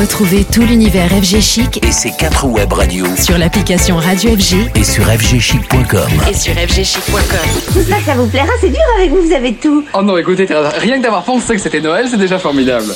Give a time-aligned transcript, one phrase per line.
[0.00, 4.82] Retrouvez tout l'univers FG Chic et ses quatre web radios sur l'application Radio FG et
[4.82, 6.08] sur fgchic.com.
[6.26, 7.74] Et sur fgchic.com.
[7.74, 9.84] Tout ça, ça vous plaira, c'est dur avec vous, vous avez tout.
[9.92, 10.46] Oh non, écoutez,
[10.78, 12.94] rien que d'avoir pensé que c'était Noël, c'est déjà formidable.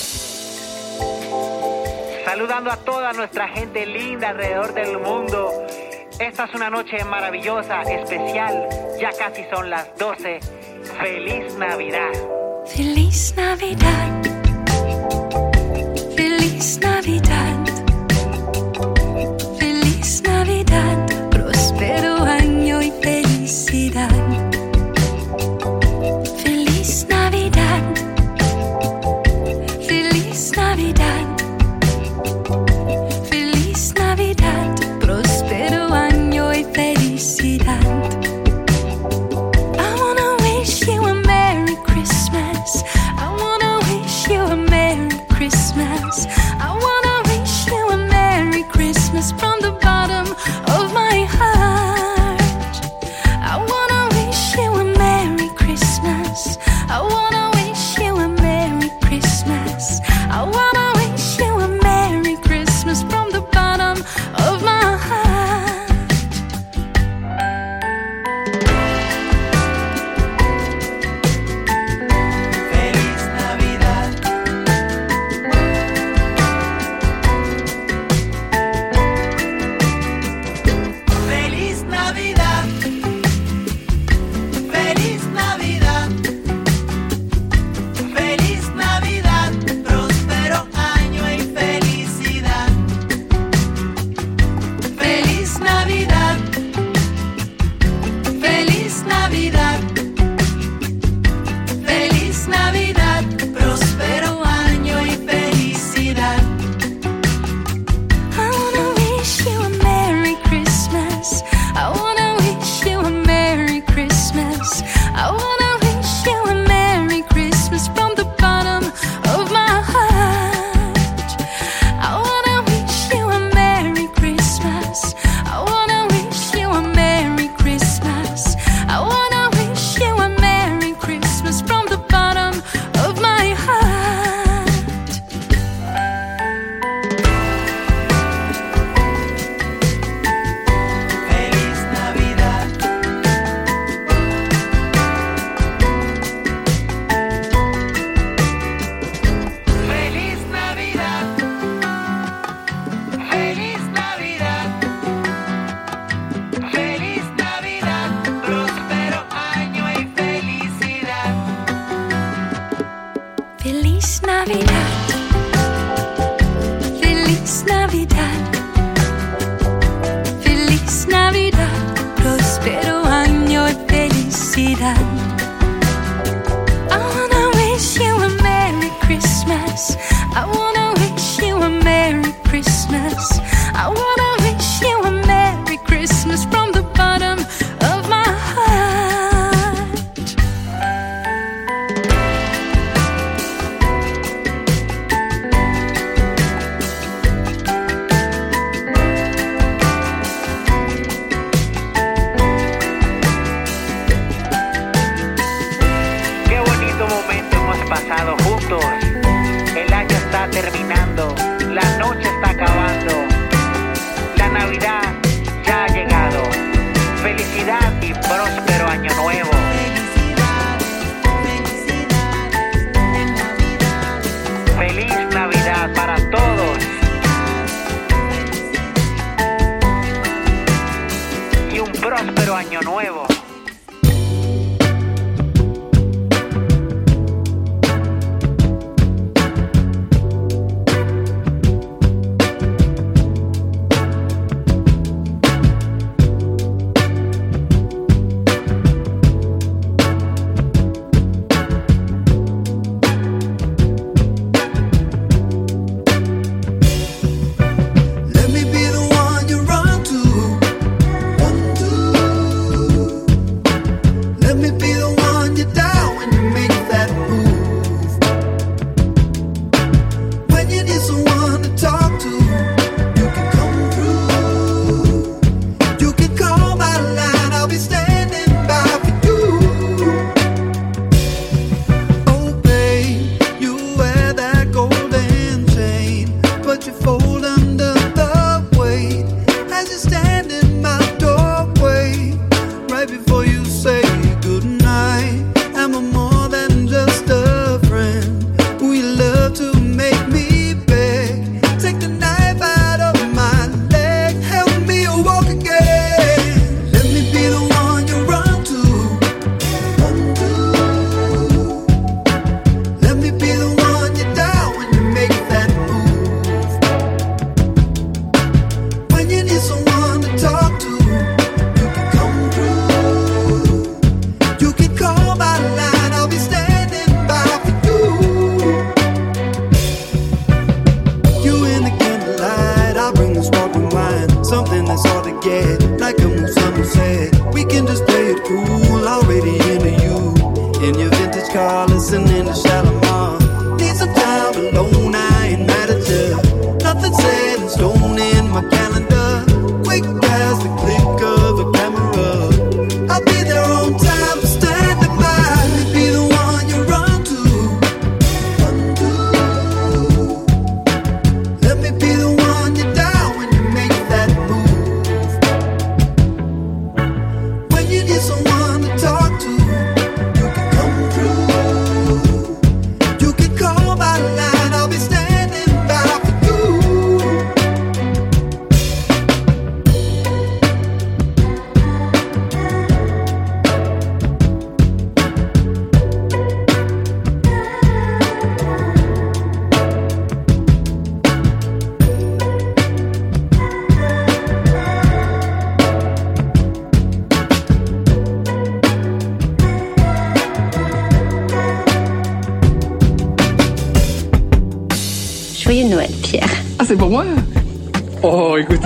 [2.25, 5.53] Saludando a toda nuestra gente linda alrededor del mundo.
[6.19, 8.67] Esta es una noche maravillosa, especial.
[8.99, 10.41] Ya casi son las 12.
[10.99, 12.13] ¡Feliz Navidad!
[12.65, 15.44] ¡Feliz Navidad!
[16.55, 17.65] Feliz Navidad,
[19.59, 24.34] feliz Navidad, próspero año y felicidad.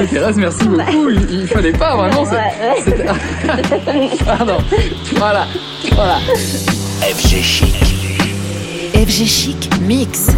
[0.06, 1.10] Thérèse, merci beaucoup.
[1.10, 2.24] Il, fallait pas vraiment.
[4.24, 4.58] Pardon.
[5.16, 5.46] Voilà.
[5.92, 6.18] Voilà.
[7.02, 7.74] FG Chic.
[8.94, 10.28] FG Chic Mix.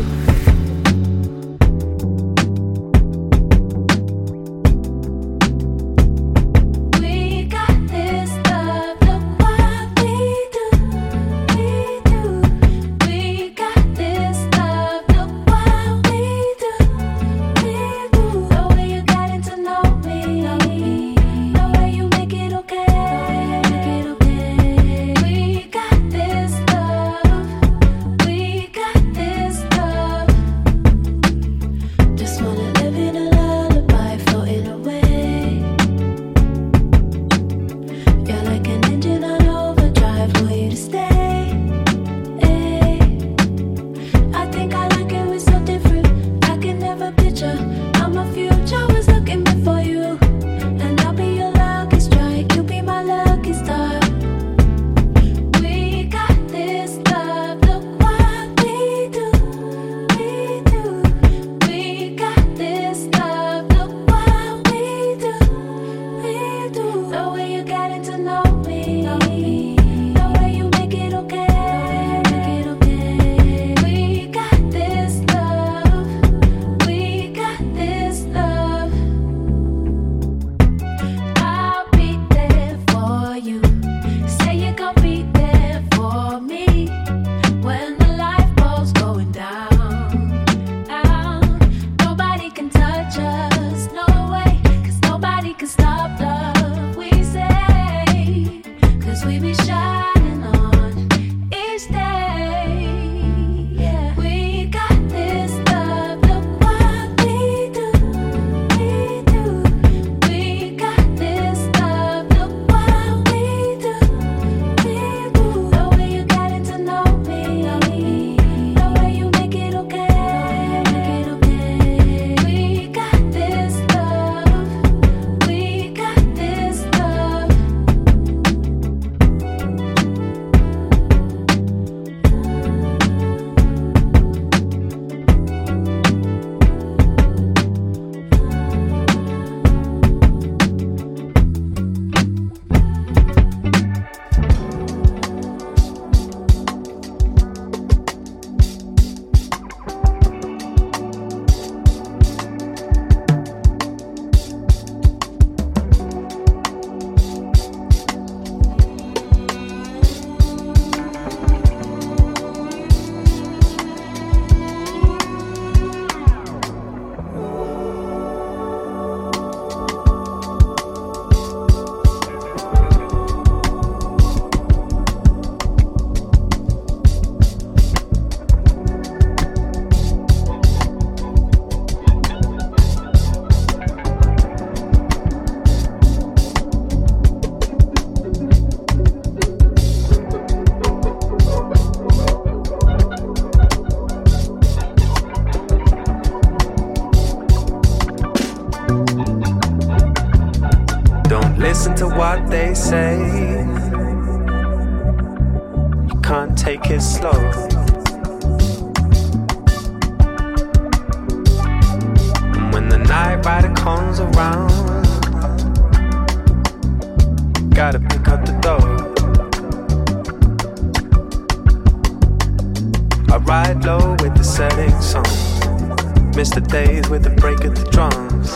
[226.41, 228.49] Miss the days with the break of the drums.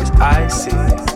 [0.00, 1.15] It's icy.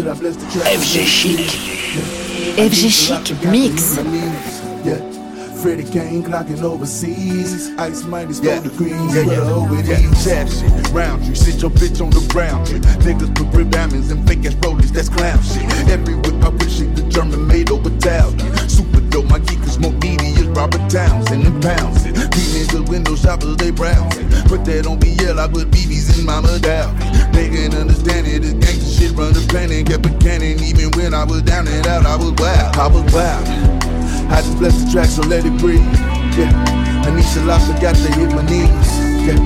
[0.00, 1.38] FG Chic.
[2.56, 3.98] FG Chic Mix.
[5.62, 7.70] Freddie Kane clocking overseas.
[7.78, 8.62] Ice minus four yeah.
[8.62, 9.14] degrees.
[9.14, 10.10] Yeah, yeah, over yeah.
[10.24, 10.88] Chat shit.
[10.92, 11.34] Round you.
[11.34, 12.66] Sit your bitch on the ground.
[12.68, 12.82] Shit.
[13.04, 14.90] Niggas put rib diamonds and fake ass rollers.
[14.90, 15.62] That's clown shit.
[15.88, 18.38] Every whip I push it, the German made over Italian.
[18.68, 19.28] Super dope.
[19.28, 22.14] My geek is more as Robert Townsend and pounds it.
[22.32, 24.28] These niggas window shoppers, they browsing.
[24.48, 26.96] Put that on BL, I put BBs in my medallion.
[27.32, 28.42] They can understand it.
[28.42, 29.86] This gangsta shit run the planet.
[29.86, 30.58] Kept a cannon.
[30.64, 32.76] Even when I was down and out, I was wild.
[32.76, 33.46] I was wild.
[34.32, 35.84] I just bless the track, so let it breathe.
[36.36, 36.48] Yeah,
[37.04, 38.88] Anisha Lobster got to hit my knees.
[39.28, 39.36] Yeah,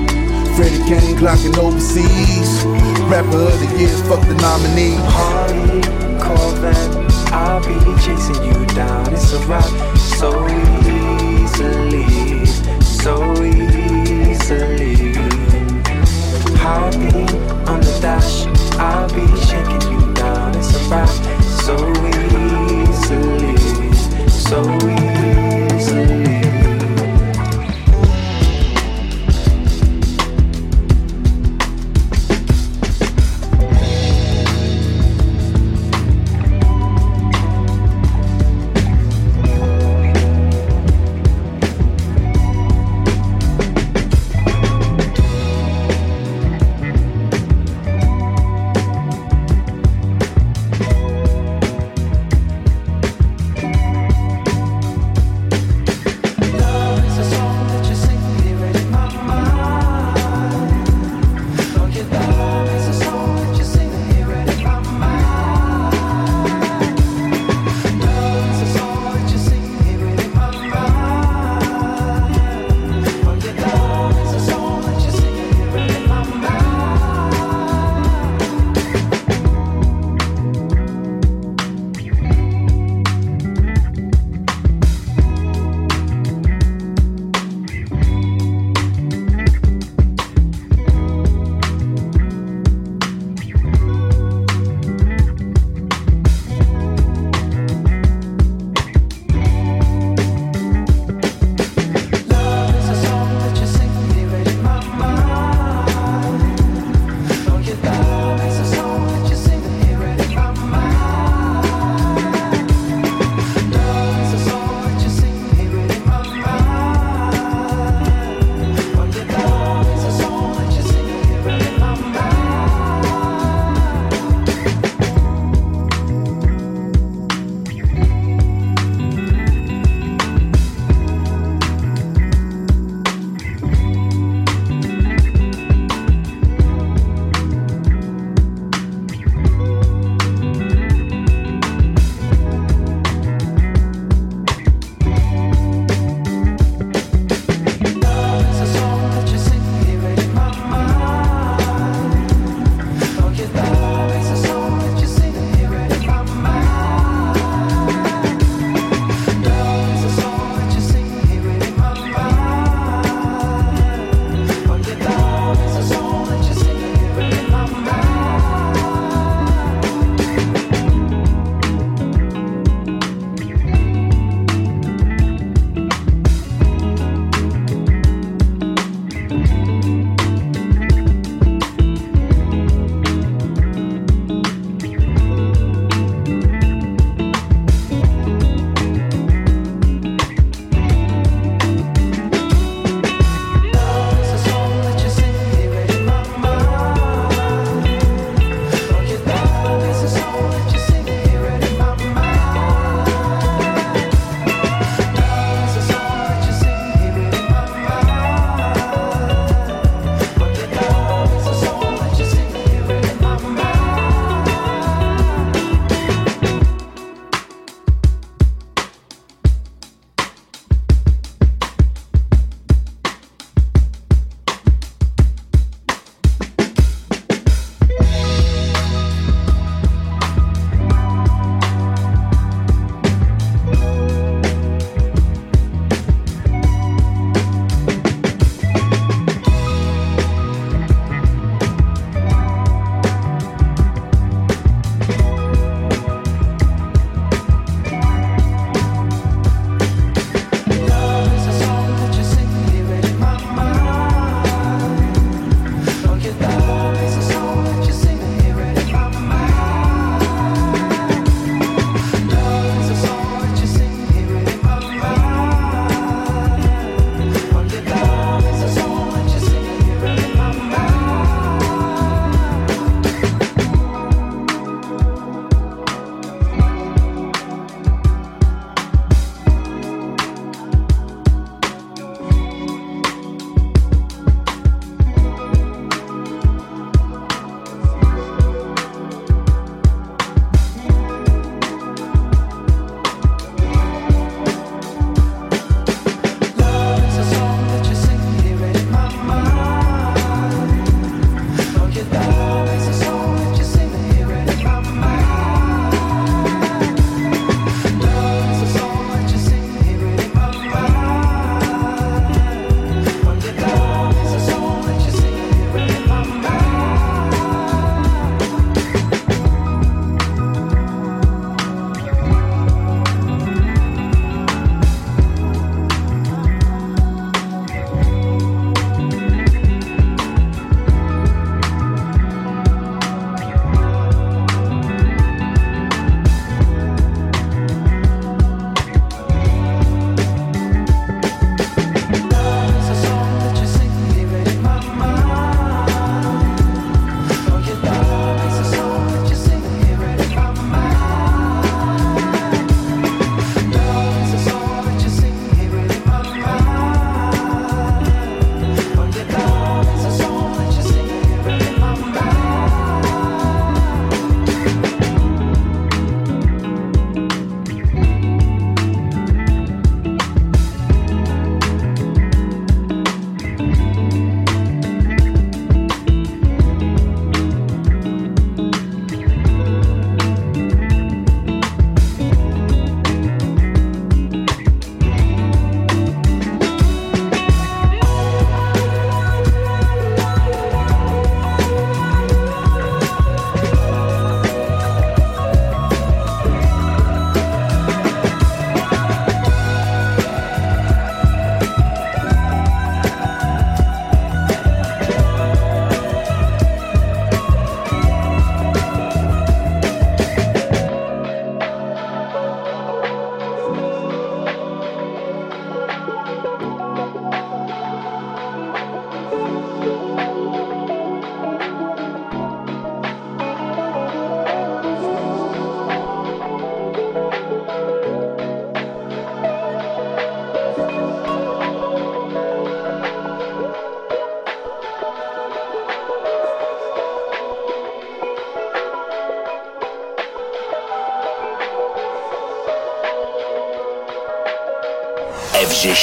[0.55, 2.63] Freddie Kane clocking overseas.
[3.11, 4.95] Rapper of the year, fuck the nominee.
[5.11, 5.83] Harley,
[6.23, 9.13] Corvette, I'll be chasing you down.
[9.13, 10.29] It's a rock so
[10.89, 12.05] easily,
[12.81, 15.15] so easily.
[16.59, 16.93] I'll
[17.69, 18.45] on the dash,
[18.77, 20.55] I'll be shaking you down.
[20.55, 21.09] It's a rock
[21.65, 22.27] so easily
[24.47, 24.96] so easily.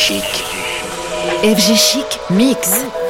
[0.06, 3.03] FG Chic Mix.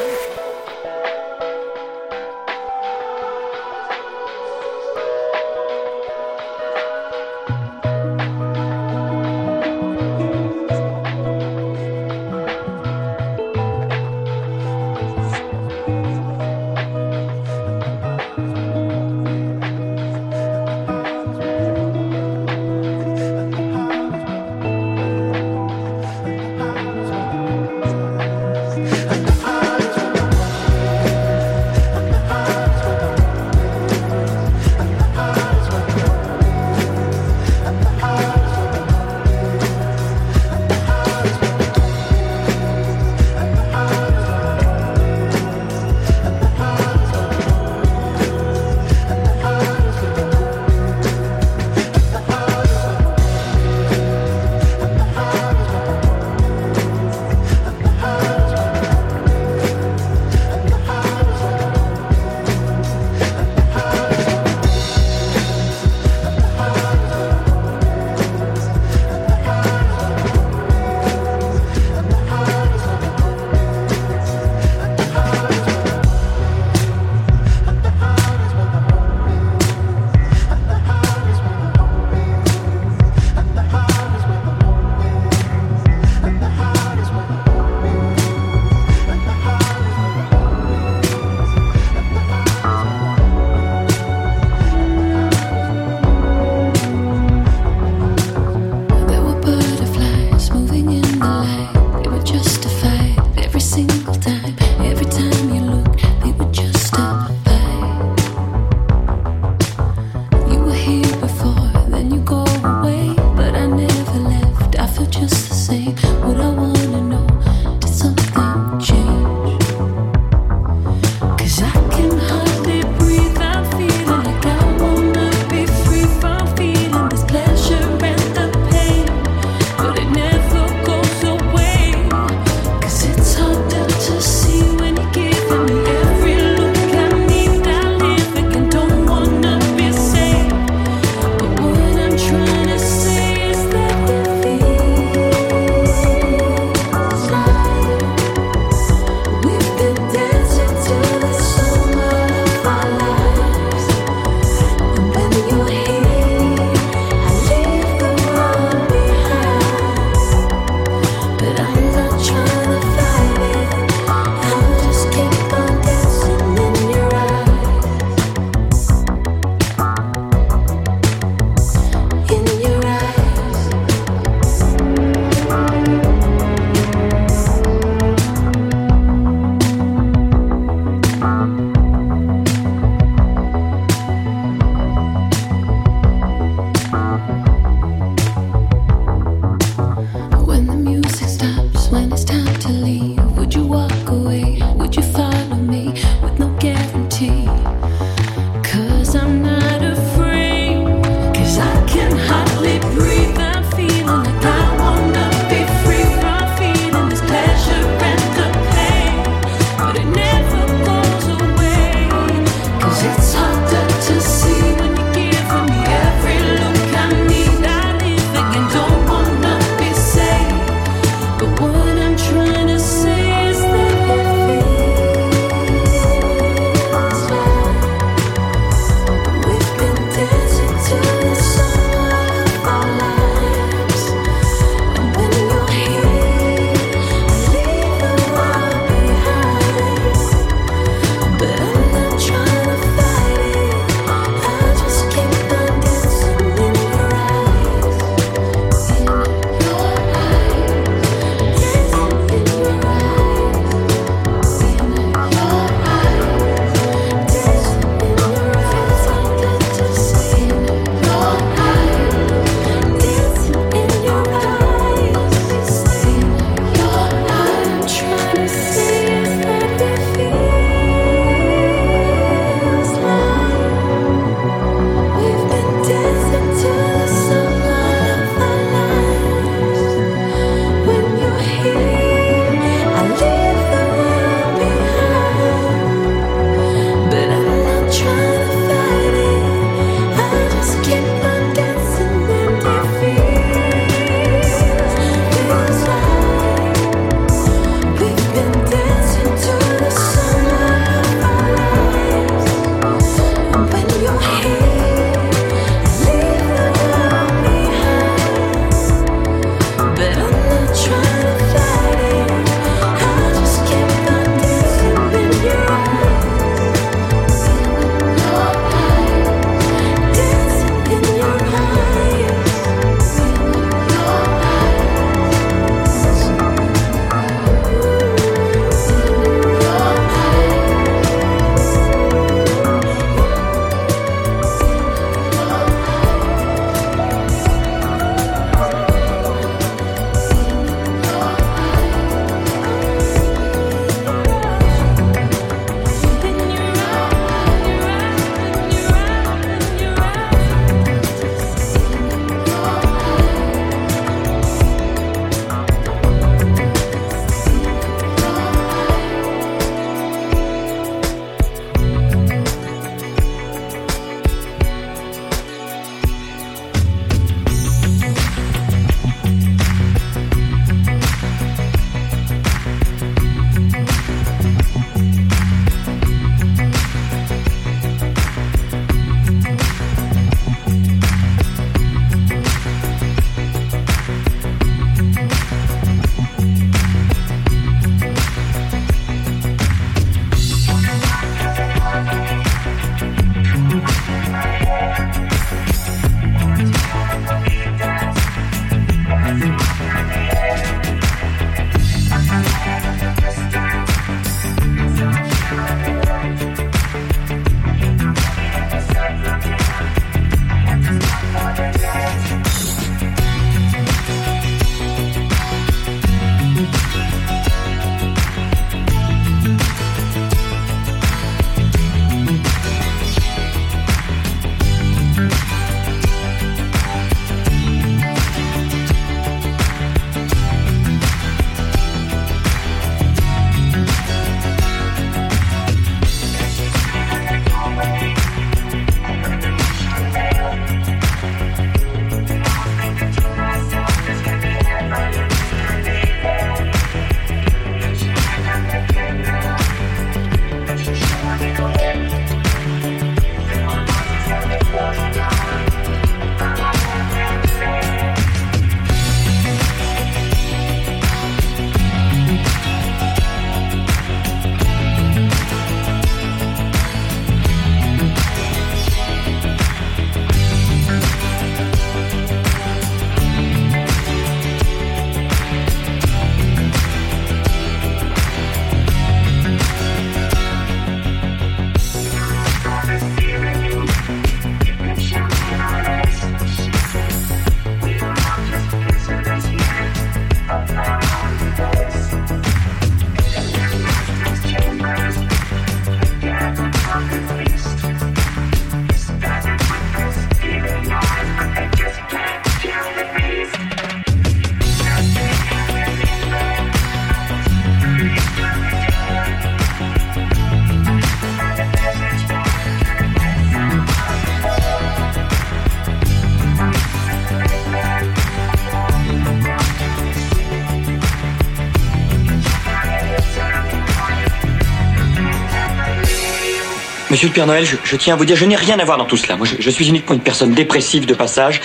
[527.14, 528.98] Monsieur le Père Noël, je, je tiens à vous dire, je n'ai rien à voir
[528.98, 529.36] dans tout cela.
[529.36, 531.60] Moi, je, je suis uniquement une personne dépressive de passage.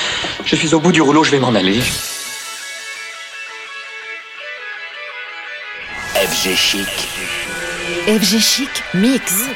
[0.46, 1.82] Je suis au bout du rouleau, je vais m'en aller.
[6.14, 6.88] FG Chic.
[8.06, 9.50] FG Chic Mix.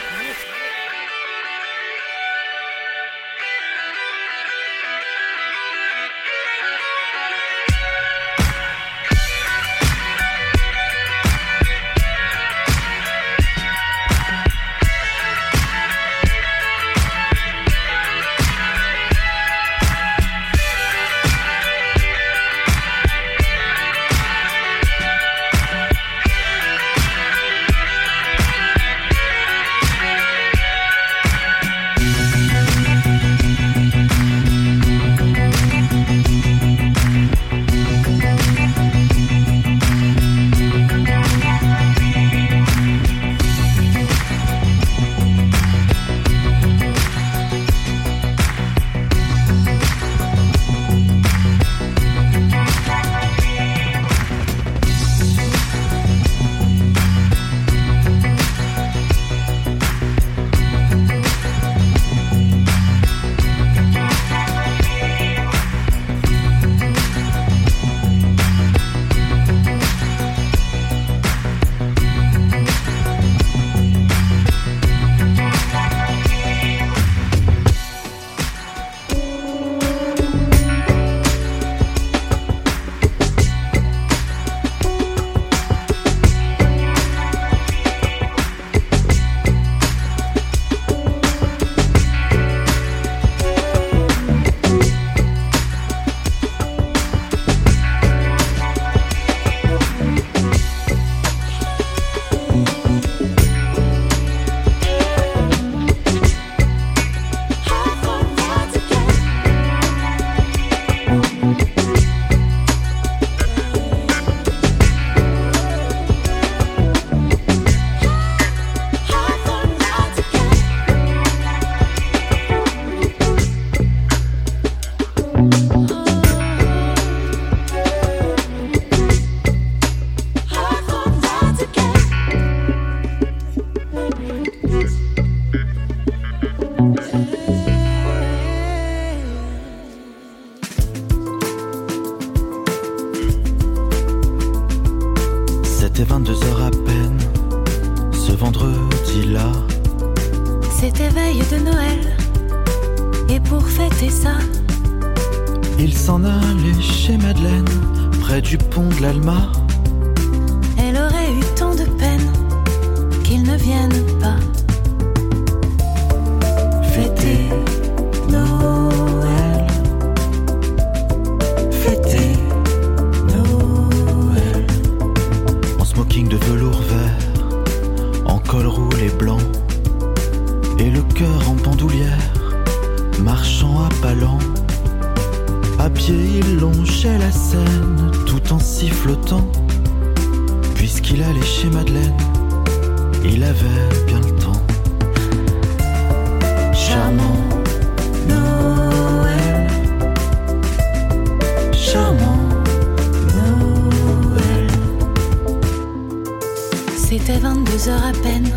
[207.16, 208.50] C'était 22 heures à peine,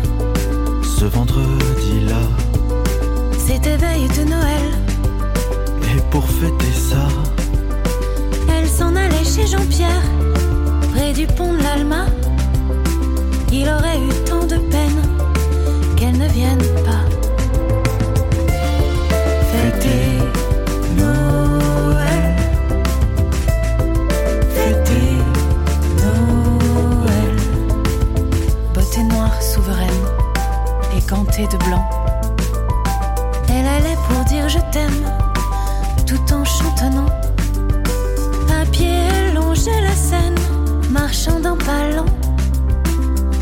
[0.81, 2.23] Ce vendredi-là,
[3.37, 4.71] c'était veille de Noël.
[5.95, 7.07] et pour fêter ça,
[8.49, 10.01] Elle s'en allait chez Jean-Pierre,
[10.91, 12.07] près du pont de l'Alma.
[13.53, 15.03] Il aurait eu tant de peine
[15.95, 17.05] qu'elle ne vienne pas.
[19.51, 20.06] fêter
[31.45, 31.87] de blanc.
[33.47, 35.05] Elle allait pour dire je t'aime,
[36.07, 37.05] tout en chantonnant.
[38.59, 40.35] À pied, elle longeait la Seine,
[40.89, 42.05] marchant d'un pas lent.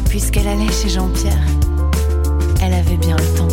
[0.09, 1.39] Puisqu'elle allait chez Jean-Pierre,
[2.61, 3.47] elle avait bien le temps.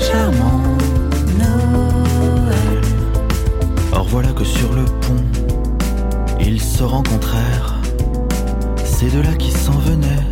[0.00, 0.62] Charmant
[1.38, 2.82] Noël.
[3.92, 4.84] Or voilà que sur le
[6.82, 7.80] se rencontrèrent.
[8.84, 10.26] Ces deux-là qui s'en venaient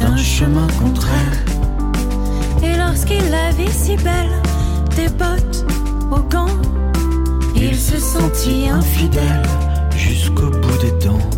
[0.00, 1.38] d'un chemin contraire.
[2.64, 4.34] Et lorsqu'il la vit si belle,
[4.96, 5.64] des bottes
[6.10, 6.58] aux gants,
[7.54, 9.46] Il se sentit infidèle
[9.96, 11.30] jusqu'au bout des dents.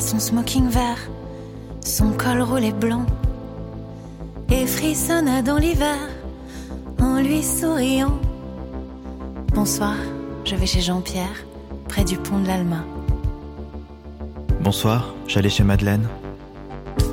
[0.00, 1.02] son smoking vert,
[1.84, 3.04] son col roulé blanc,
[4.48, 5.98] et frissonna dans l'hiver
[7.00, 8.16] en lui souriant.
[9.54, 9.96] Bonsoir,
[10.44, 11.47] je vais chez Jean-Pierre,
[11.98, 12.84] près du pont de l'Alma.
[14.60, 16.06] Bonsoir, j'allais chez Madeleine.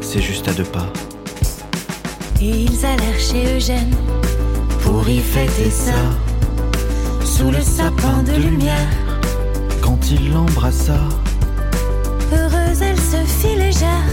[0.02, 0.86] C'est juste à deux pas.
[2.40, 3.96] Et ils allèrent chez Eugène
[4.84, 6.02] pour y fêter ça,
[7.24, 8.92] sous le sapin de lumière.
[9.82, 11.00] Quand il l'embrassa,
[12.32, 14.12] Heureuse, elle se fit légère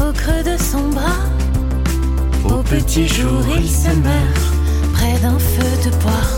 [0.00, 1.24] au creux de son bras.
[2.44, 4.48] Au petit jour, ils se meurent
[4.92, 6.28] près d'un feu de bois.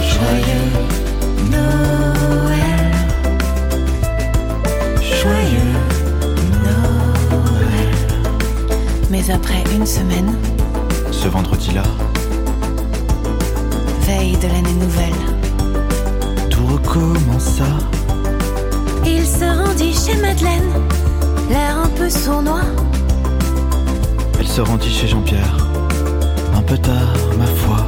[0.00, 0.81] Joyeux
[9.24, 10.36] Mais après une semaine,
[11.12, 11.84] ce vendredi-là,
[14.00, 15.14] veille de l'année nouvelle,
[16.50, 17.66] tout recommença.
[19.06, 20.72] il se rendit chez Madeleine,
[21.48, 22.64] l'air un peu sournois.
[24.40, 25.56] Elle se rendit chez Jean-Pierre,
[26.56, 27.86] un peu tard, ma foi.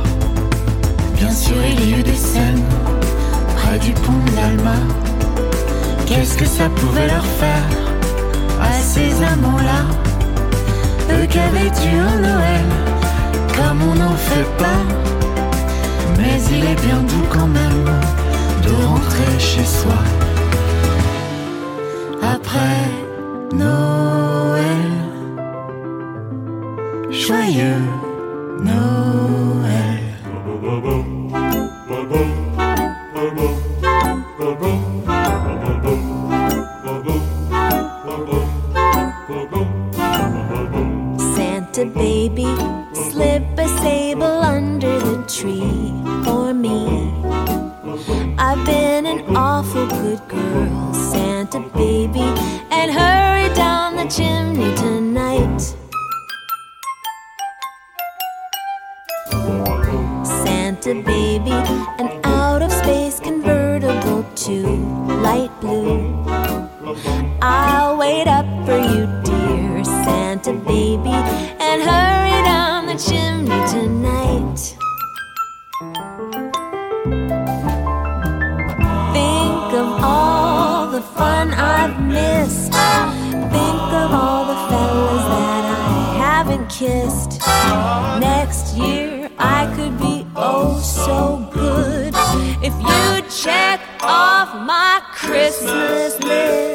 [1.17, 2.63] Bien sûr, il y eut des scènes
[3.57, 4.77] près du pont de l'Alma.
[6.07, 7.65] Qu'est-ce que ça pouvait leur faire
[8.61, 9.83] à ces amants-là
[11.11, 12.65] Eux eu un Noël
[13.57, 14.83] comme on n'en fait pas.
[16.19, 17.85] Mais il est bien doux quand même
[18.63, 20.24] de rentrer chez soi.
[81.85, 82.73] I've missed.
[82.73, 87.43] Think of all the fellas that I haven't kissed.
[88.19, 92.15] Next year I could be oh so good
[92.65, 96.74] if you check off my Christmas list.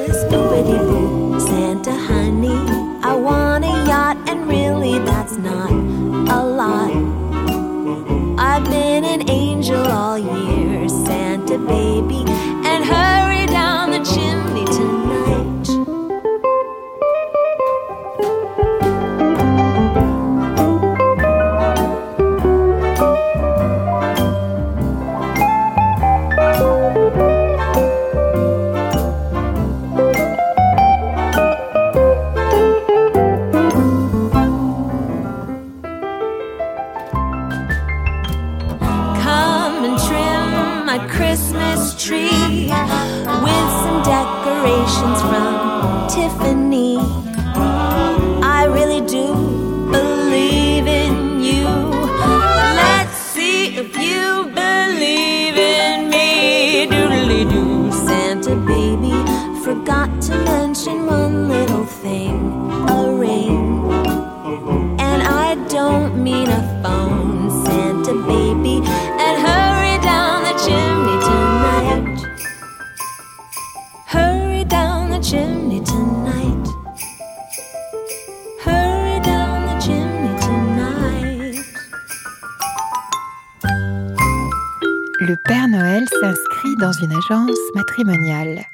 [86.90, 88.66] Dans une agence matrimoniale.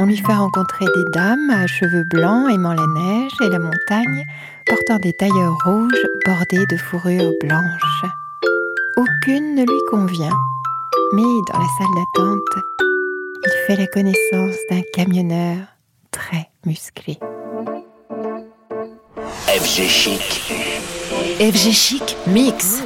[0.00, 4.24] On lui fait rencontrer des dames à cheveux blancs aimant la neige et la montagne,
[4.66, 8.06] portant des tailleurs rouges bordés de fourrures blanches.
[8.96, 10.36] Aucune ne lui convient,
[11.12, 12.64] mais dans la salle d'attente,
[13.46, 15.58] il fait la connaissance d'un camionneur
[16.10, 17.18] très musclé.
[19.46, 20.52] FG Chic.
[21.38, 22.82] FG Chic Mix.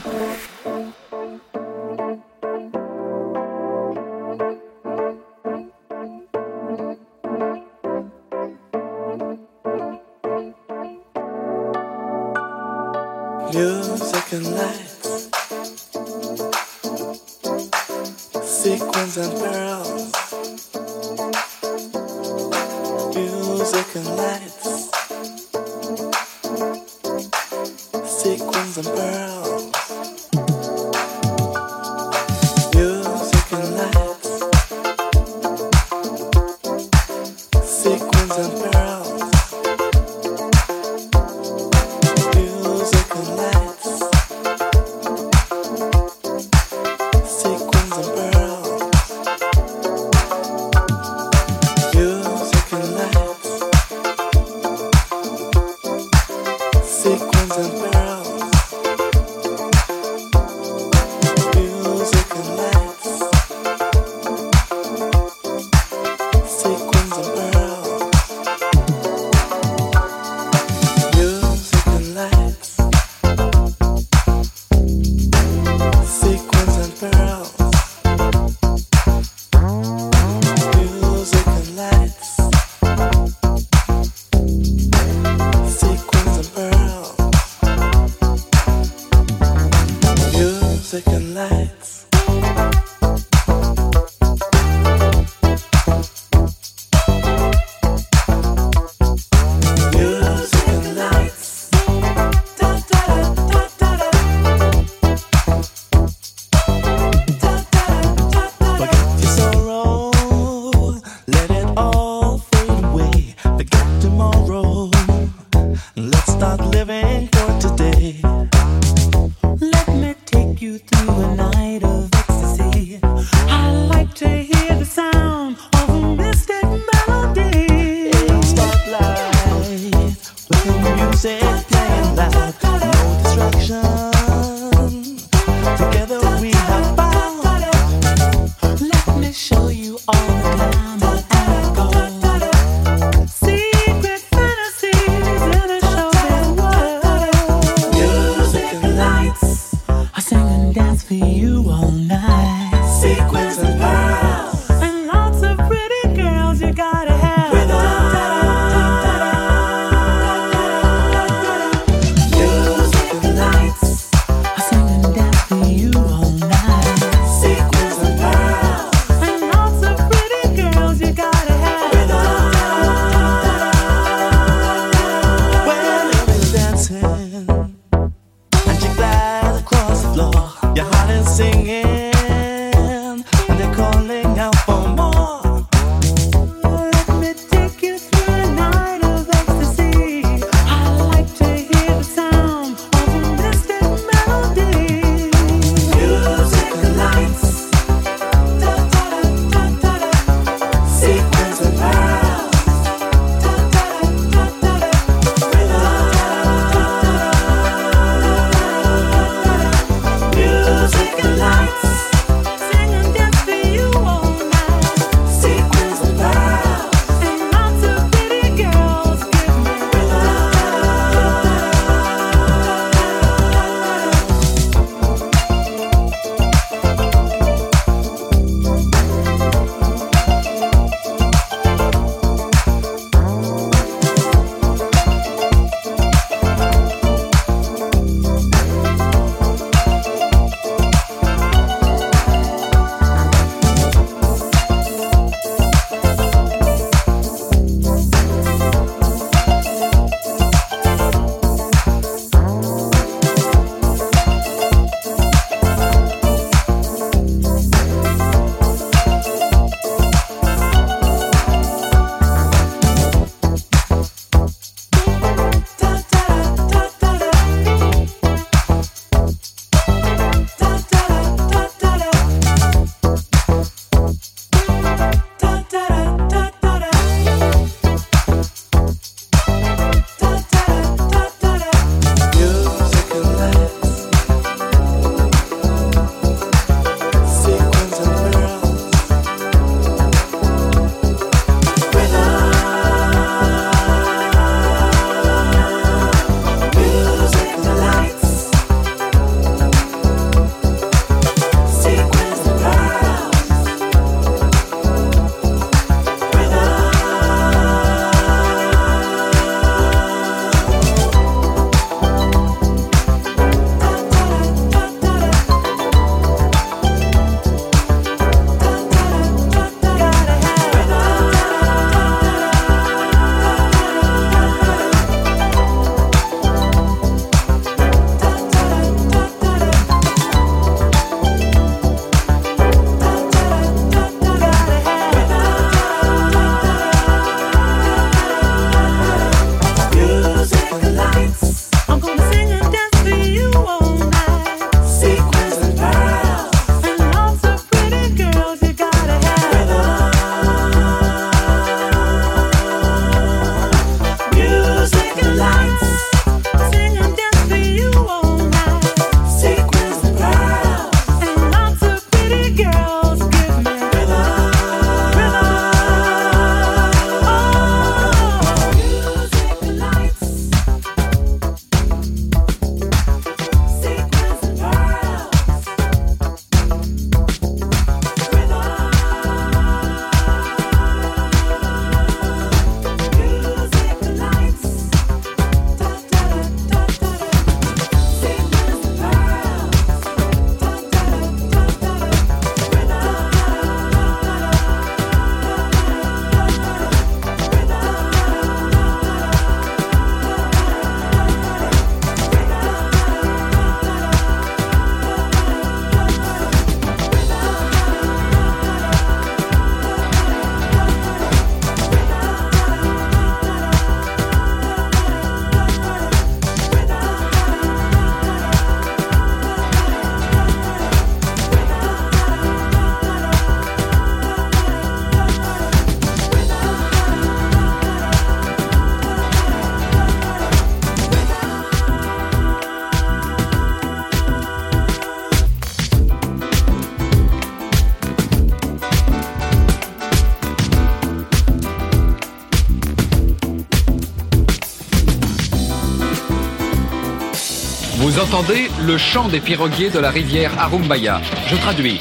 [448.81, 451.21] Le chant des piroguiers de la rivière Arumbaya.
[451.47, 452.01] Je traduis.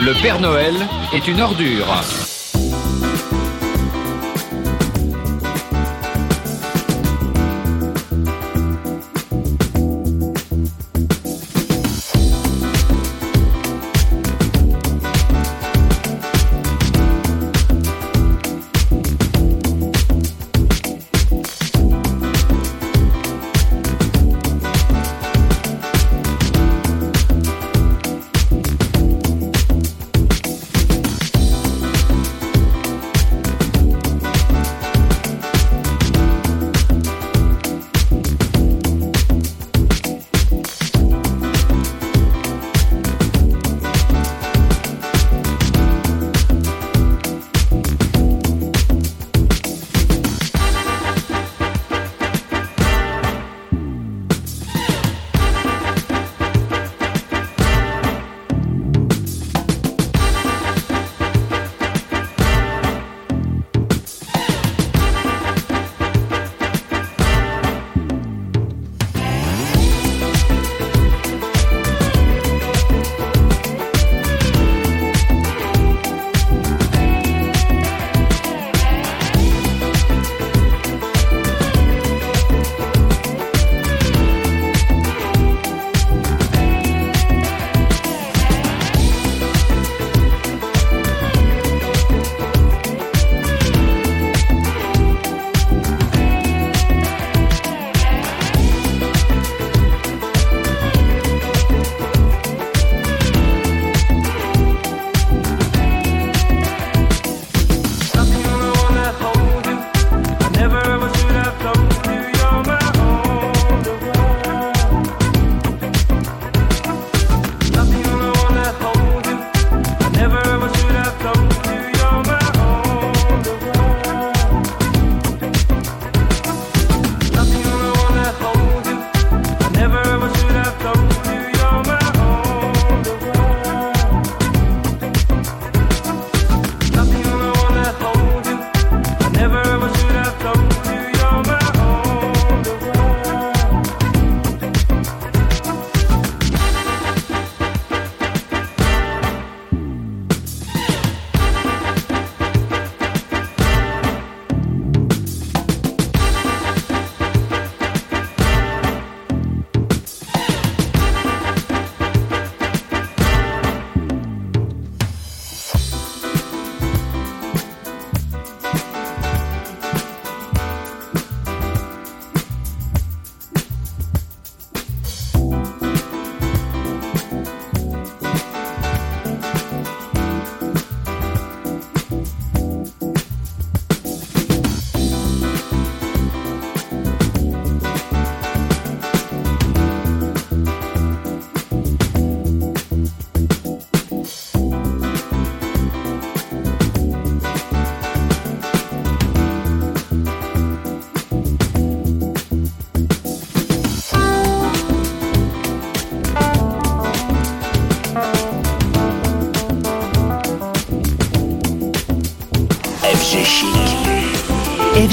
[0.00, 0.74] Le Père Noël
[1.12, 1.86] est une ordure.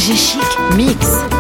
[0.04, 1.33] FG Chic Mix.